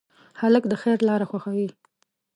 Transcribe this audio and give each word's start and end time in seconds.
هلک 0.39 0.63
د 0.71 0.73
خیر 0.81 0.97
لاره 1.09 1.25
خوښوي. 1.29 1.67